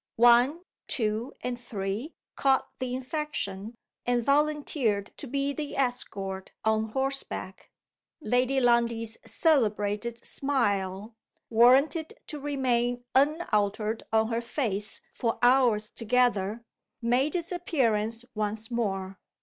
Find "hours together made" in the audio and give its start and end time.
15.43-17.35